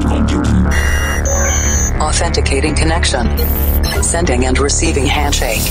[0.00, 0.66] cloud computing.
[2.00, 3.26] Authenticating connection.
[4.02, 5.62] Sending and receiving handshake.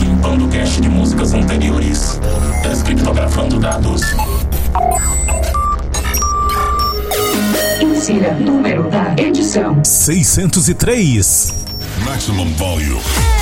[0.00, 2.20] Limpando cache de músicas anteriores.
[2.62, 4.02] Descriptografando dados.
[7.80, 9.82] Insira número da edição.
[9.84, 11.54] 603.
[12.04, 13.37] Maximum volume.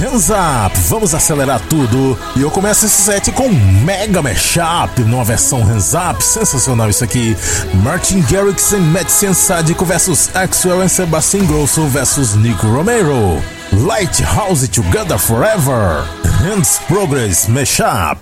[0.00, 2.18] Hands up, vamos acelerar tudo.
[2.36, 7.36] E eu começo esse set com Mega Mashup, numa versão hands up, sensacional isso aqui.
[7.82, 13.42] Martin Garrix e Matt Sadico versus Axwell e Sebastian Grosso versus Nico Romero.
[13.72, 16.04] Lighthouse Together Forever.
[16.42, 18.18] Hands Progress Mashup.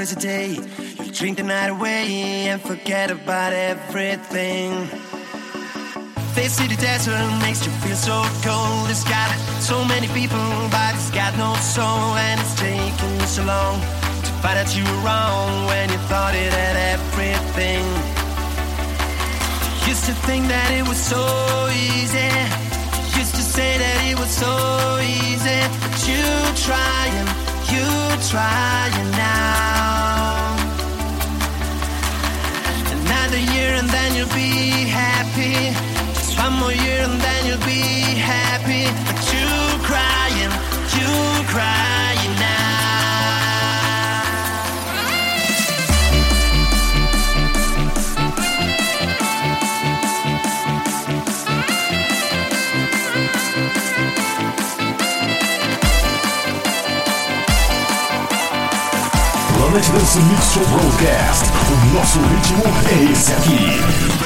[0.00, 0.48] Crazy day.
[1.04, 4.88] You drink the night away and forget about everything.
[6.34, 8.88] This city desert makes you feel so cold.
[8.88, 9.28] It's got
[9.60, 10.40] so many people,
[10.72, 12.16] but it's got no soul.
[12.16, 13.78] And it's taking you so long
[14.24, 17.84] to find out you were wrong when you thought it had everything.
[19.84, 21.20] You Used to think that it was so
[21.92, 22.32] easy.
[23.20, 24.52] Used to say that it was so
[25.04, 25.60] easy.
[25.82, 26.24] But you
[26.64, 27.86] trying, you
[28.28, 30.56] trying now.
[32.96, 35.74] Another year and then you'll be happy.
[36.14, 37.82] Just one more year and then you'll be
[38.32, 38.84] happy.
[39.06, 39.48] But you
[39.88, 40.52] crying,
[40.96, 41.10] you
[41.52, 42.19] crying
[59.70, 61.44] Planet Dance Mix Show Broadcast.
[61.70, 64.19] O nosso ritmo é esse aqui.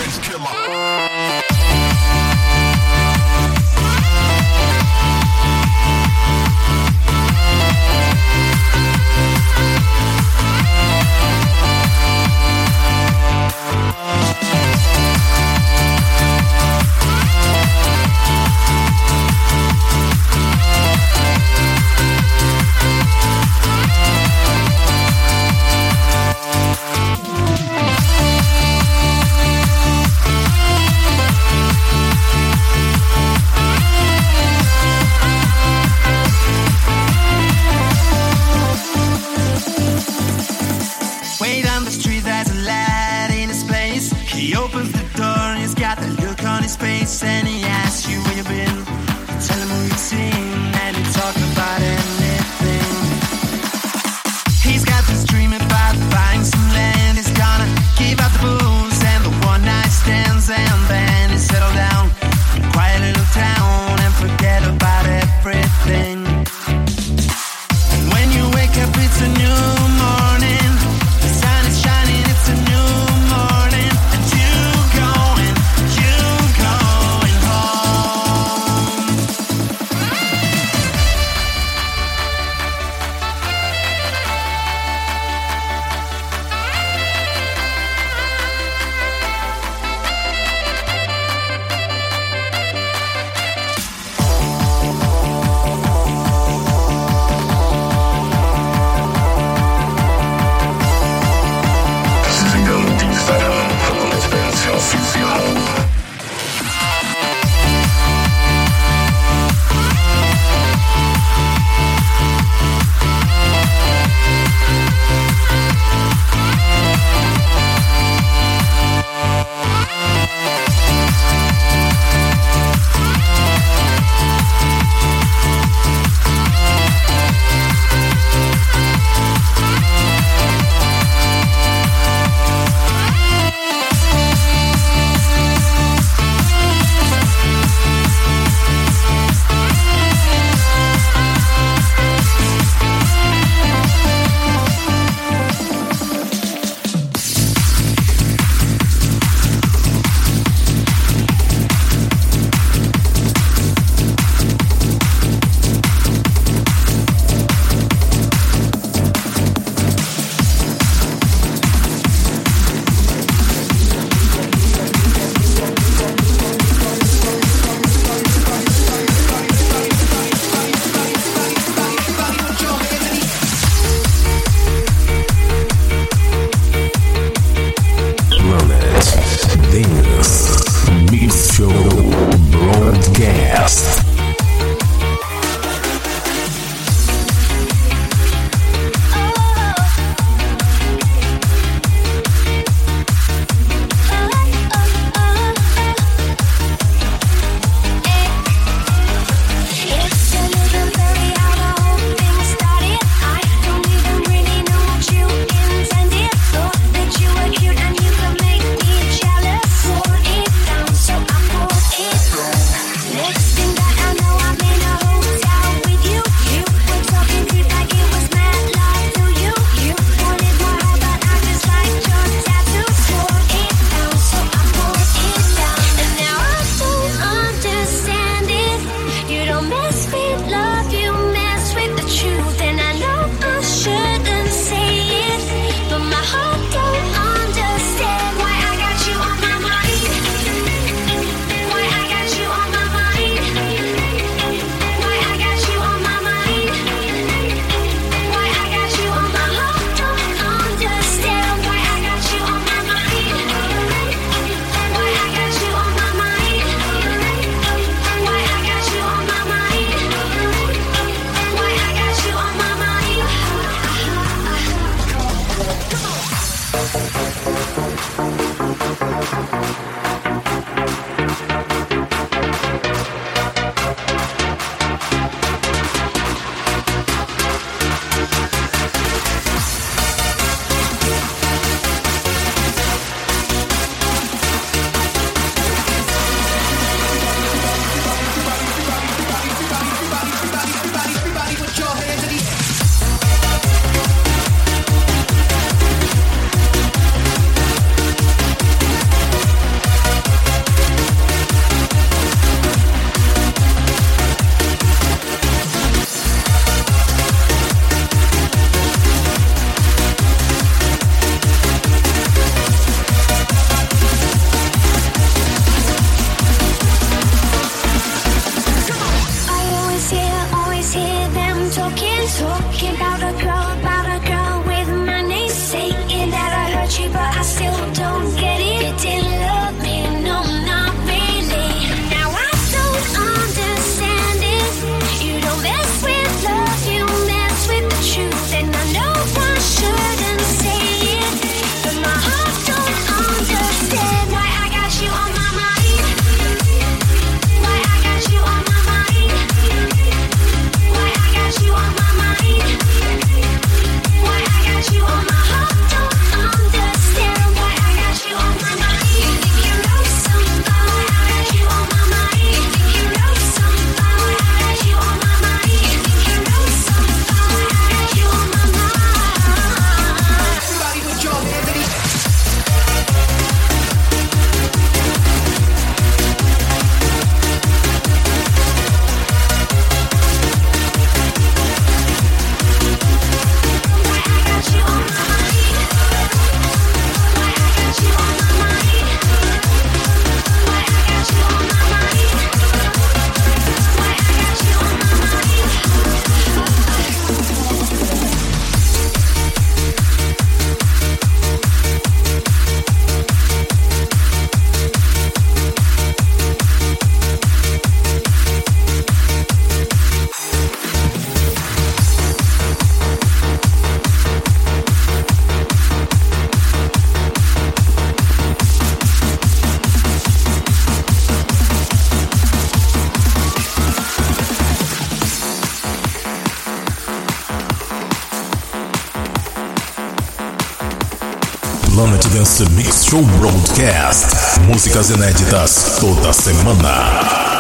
[433.14, 434.59] Show Broadcast.
[434.66, 437.54] Músicas inéditas toda semana.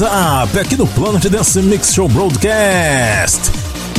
[0.00, 3.50] Up, aqui no Planet Dance Mix Show Broadcast.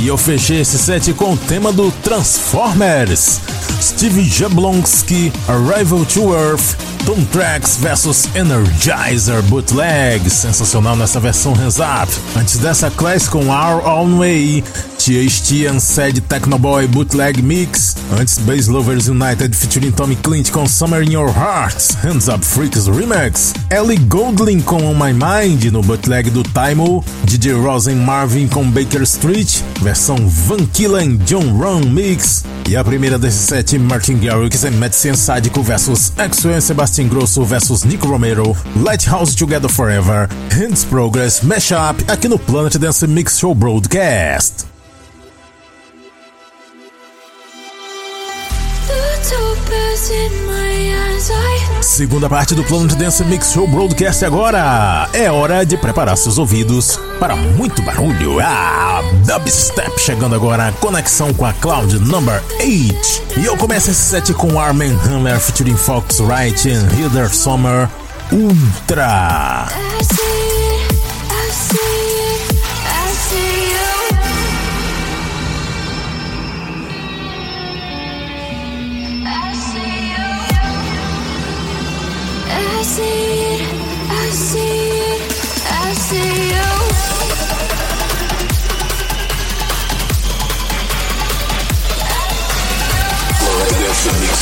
[0.02, 3.40] E eu fechei esse set com o tema do Transformers.
[3.80, 10.28] Steve Jablonski, Arrival to Earth, Tom Trax vs Energizer Bootleg.
[10.30, 12.12] Sensacional nessa versão Hands Up.
[12.36, 14.64] Antes dessa, Class com Our Own Way.
[14.98, 17.96] THT Unsaid Technoboy Bootleg Mix.
[18.20, 21.96] Antes, Bass Lovers United featuring Tommy Clint com Summer in Your Hearts.
[22.04, 23.54] Hands Up Freaks Remix.
[23.72, 29.02] Ellie Golding com On My Mind no bootleg do Timo, DJ Rosen Marvin com Baker
[29.04, 34.72] Street, versão Van Killen John Ron Mix, e a primeira desses sete Martin Garrix e
[34.72, 42.04] Medicine Sádico vs Axel Sebastian Grosso vs Nico Romero, Lighthouse Together Forever, Hands Progress Mashup
[42.10, 44.70] aqui no Planet Dance Mix Show Broadcast.
[50.12, 50.61] in my
[51.82, 55.10] Segunda parte do plano de Dance Mix Show Broadcast agora.
[55.14, 58.40] É hora de preparar seus ouvidos para muito barulho.
[58.40, 63.40] Ah, dubstep chegando agora, conexão com a Cloud Number 8.
[63.40, 67.88] E eu começo esse set com Armin Hammer featuring Fox Wright e Hilder Sommer
[68.32, 69.68] Ultra.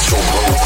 [0.10, 0.59] Show you.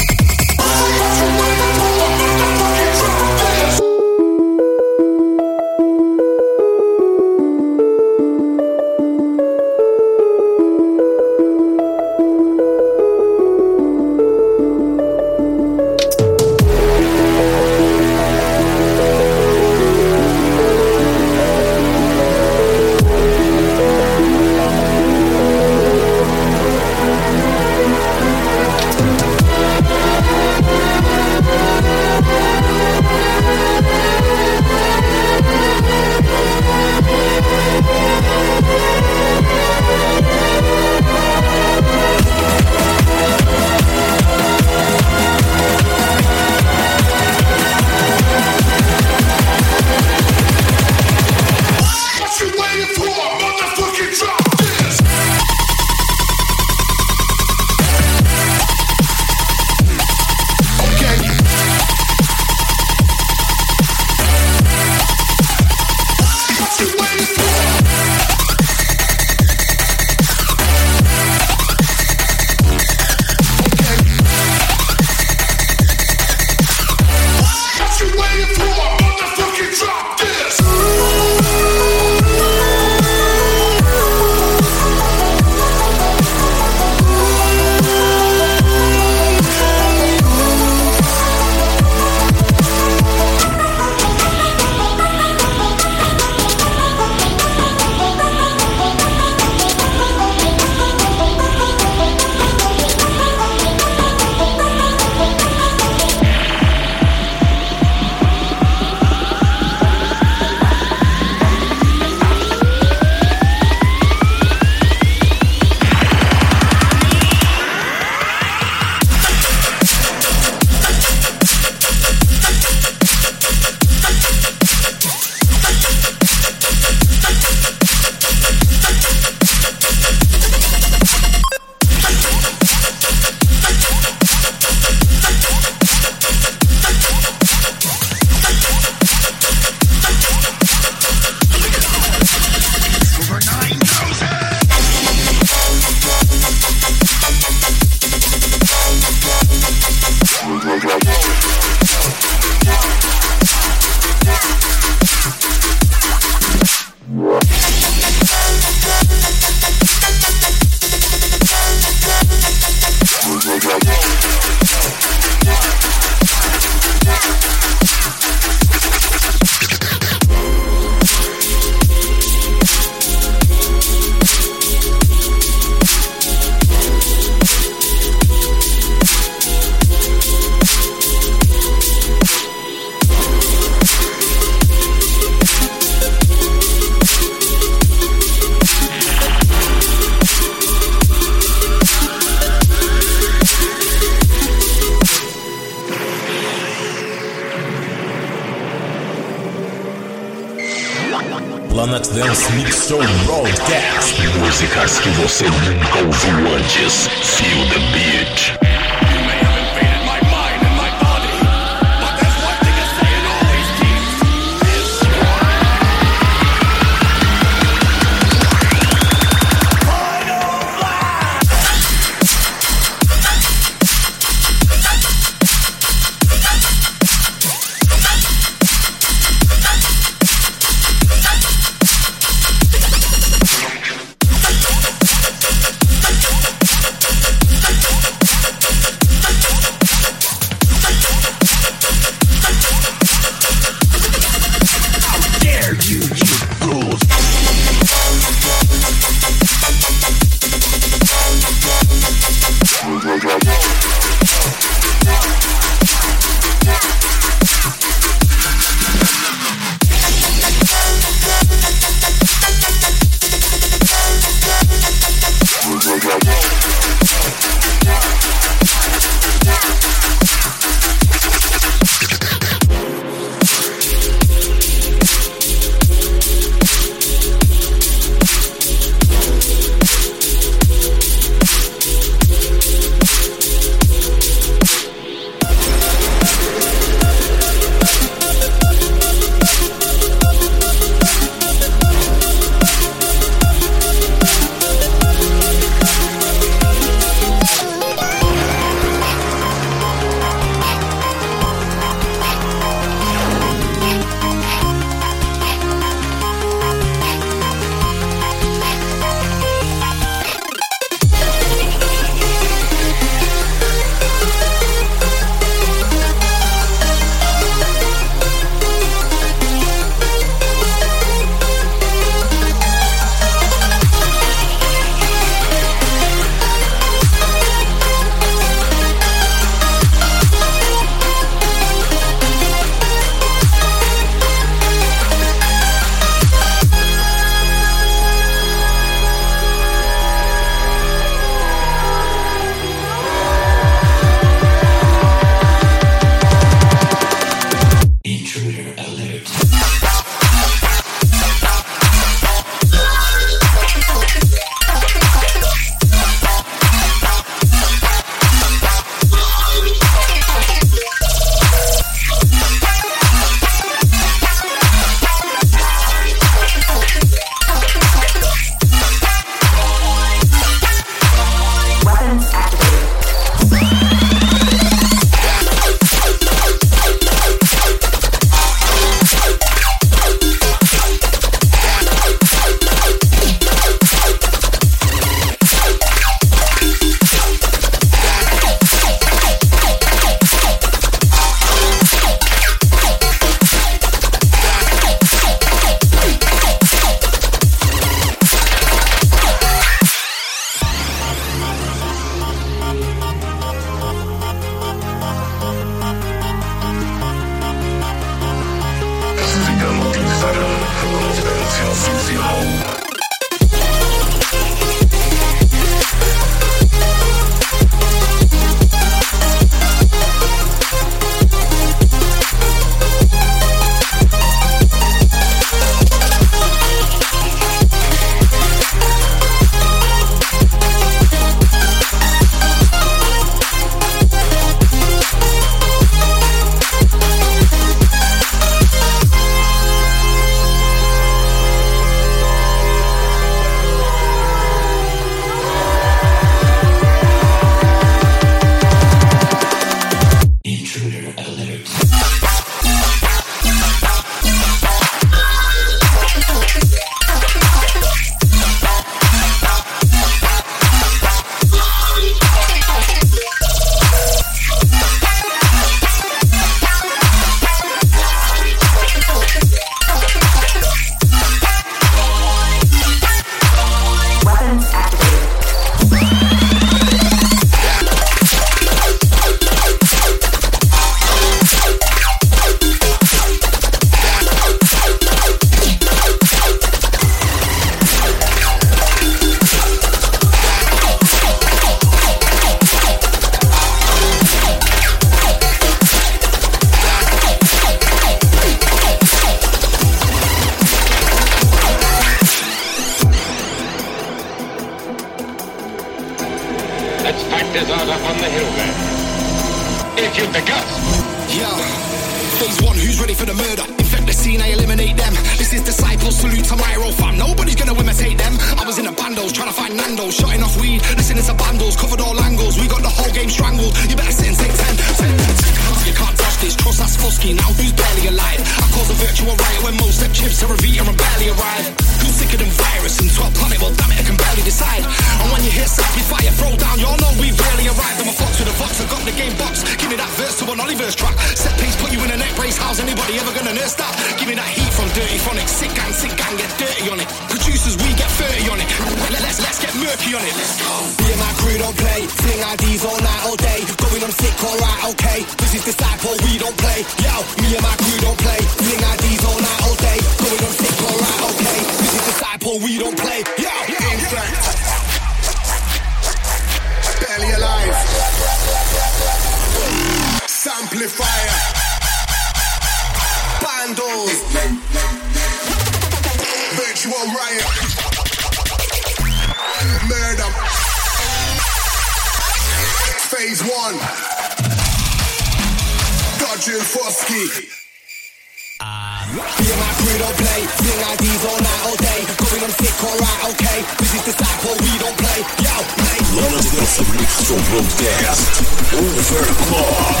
[596.80, 598.42] Planet Dance Mix Show Broadcast.
[598.72, 600.00] Overclock.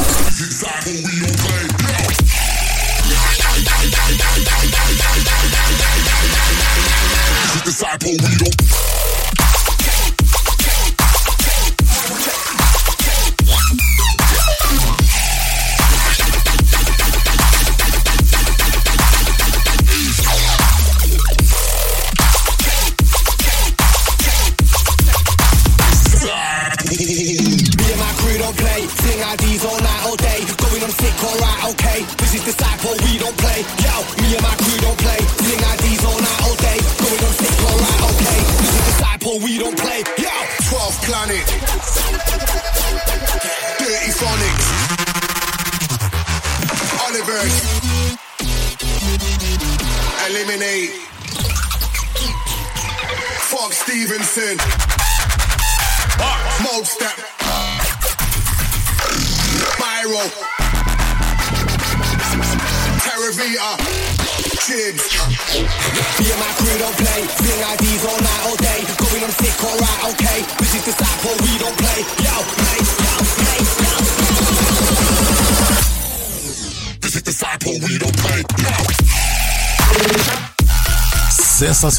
[7.64, 8.79] Disciple, we don't.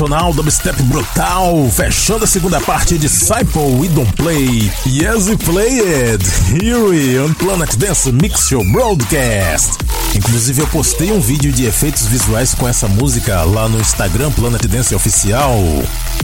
[0.01, 4.71] Sensacional, dubstep brutal, fechando a segunda parte de Disciple We Don't Play.
[4.87, 6.25] Yes, we play it.
[6.49, 9.77] Here we on Planet Dance Mix Show Broadcast.
[10.15, 14.65] Inclusive eu postei um vídeo de efeitos visuais com essa música lá no Instagram Planet
[14.65, 15.59] Dance Oficial.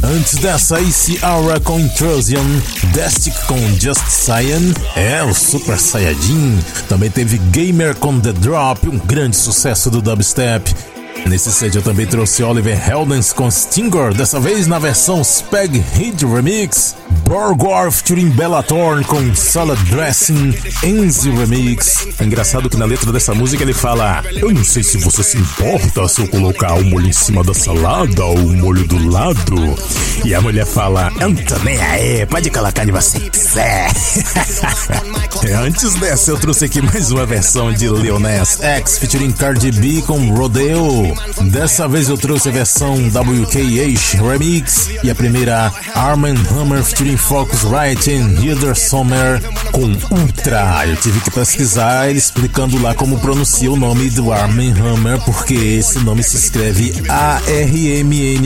[0.01, 2.45] Antes dessa, AC Aura com Intrusion,
[2.93, 6.57] Destic com Just Cyan, é o Super Saiyajin.
[6.89, 10.96] Também teve Gamer com The Drop, um grande sucesso do dubstep.
[11.29, 16.25] Nesse set eu também trouxe Oliver Heldens com Stinger, dessa vez na versão Spag Hit
[16.25, 16.95] Remix.
[17.27, 22.07] Borgor featuring Bella Thorne com Salad Dressing Enzi Remix.
[22.19, 25.37] É engraçado que na letra dessa música ele fala: Eu não sei se você se
[25.37, 29.75] importa se eu colocar o molho em cima da salada ou o molho do lado.
[30.23, 31.29] E a mulher fala: Eu
[31.63, 33.91] nem aí, pode colocar onde você quiser.
[35.61, 37.87] Antes dessa, eu trouxe aqui mais uma versão de
[38.19, 41.13] Nas X featuring Cardi B com Rodeo.
[41.51, 48.11] Dessa vez eu trouxe a versão WKH Remix e a primeira Arm Hammer featuring Focusrite
[48.11, 49.41] and Hilder Sommer
[49.71, 50.85] com Ultra.
[50.87, 55.53] Eu tive que pesquisar ele explicando lá como pronuncia o nome do Arm Hammer porque
[55.53, 58.45] esse nome se escreve A-R-M-N-H-M-R.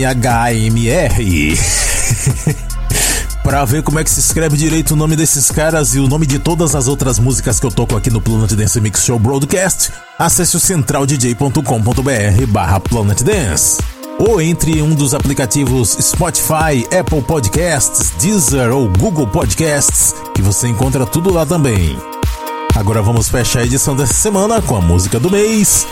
[3.44, 6.28] Pra ver como é que se escreve direito o nome desses caras e o nome
[6.28, 9.92] de todas as outras músicas que eu toco aqui no Planet Dance Mix Show Broadcast,
[10.18, 14.01] acesse o centraldj.com.br barra Planet Dance.
[14.30, 21.08] Ou entre um dos aplicativos Spotify, Apple Podcasts, Deezer ou Google Podcasts, que você encontra
[21.08, 21.98] tudo lá também.
[22.76, 25.86] Agora vamos fechar a edição dessa semana com a música do mês,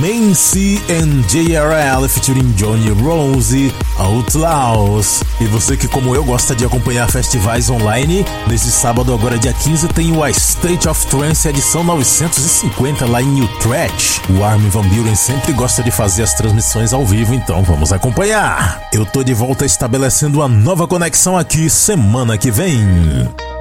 [0.00, 5.22] Nancy and JRL featuring Johnny Rose, Outlaws.
[5.40, 9.88] E você que como eu gosta de acompanhar festivais online, nesse sábado agora dia 15
[9.88, 14.22] tem o State of Trance edição 950 lá em Utrecht.
[14.30, 18.80] O Armin Van Buren sempre gosta de fazer as transmissões ao vivo, então vamos acompanhar.
[18.92, 22.80] Eu tô de volta estabelecendo uma nova conexão aqui semana que vem.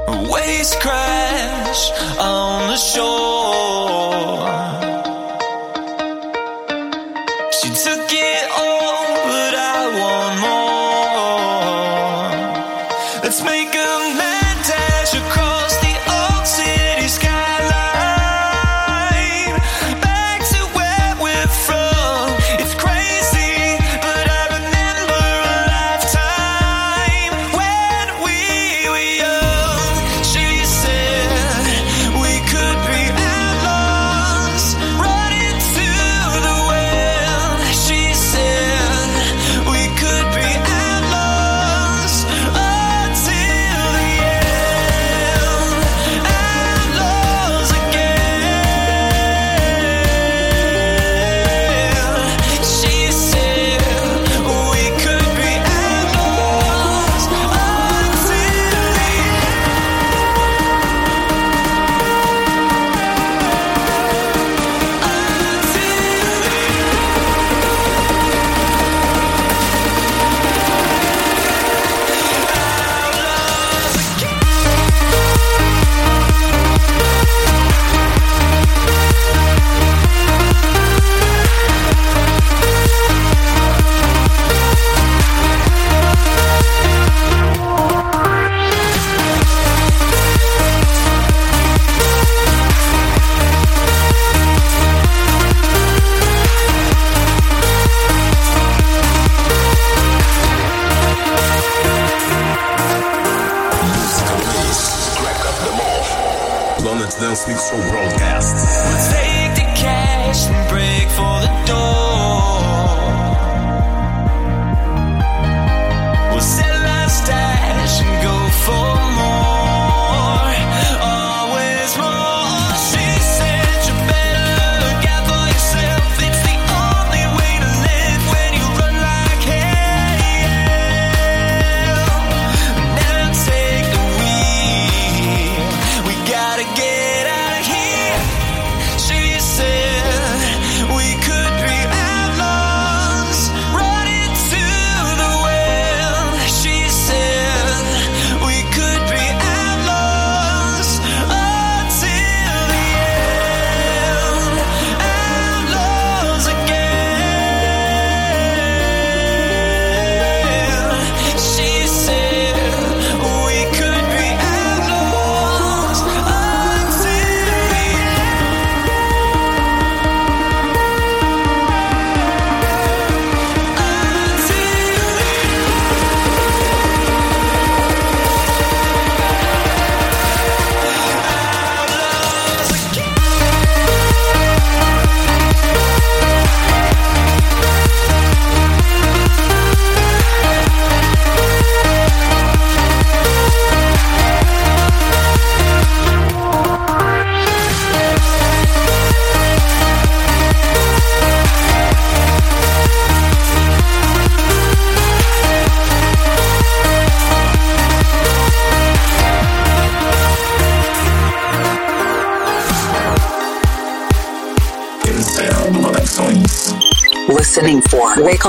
[0.07, 4.90] Waves crash on the shore.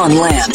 [0.03, 0.52] On Land